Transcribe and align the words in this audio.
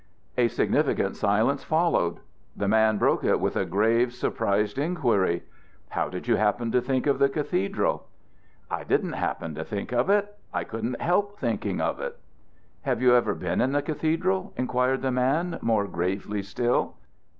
A 0.35 0.47
significant 0.47 1.15
silence 1.15 1.63
followed. 1.63 2.21
The 2.57 2.67
man 2.67 2.97
broke 2.97 3.23
it 3.23 3.39
with 3.39 3.55
a 3.55 3.65
grave 3.67 4.15
surprised 4.15 4.79
inquiry: 4.79 5.43
"How 5.89 6.09
did 6.09 6.27
you 6.27 6.37
happen 6.37 6.71
to 6.71 6.81
think 6.81 7.05
of 7.05 7.19
the 7.19 7.29
cathedral?" 7.29 8.07
"I 8.71 8.83
didn't 8.83 9.13
happen 9.13 9.53
to 9.53 9.63
think 9.63 9.91
of 9.91 10.09
it; 10.09 10.35
I 10.51 10.63
couldn't 10.63 10.99
help 10.99 11.37
thinking 11.37 11.79
of 11.81 11.99
it." 11.99 12.17
"Have 12.81 12.99
you 12.99 13.13
ever 13.13 13.35
been 13.35 13.61
in 13.61 13.73
the 13.73 13.83
cathedral?" 13.83 14.53
inquired 14.57 15.03
the 15.03 15.11
man 15.11 15.59
more 15.61 15.85
gravely 15.85 16.41
still. 16.41 16.95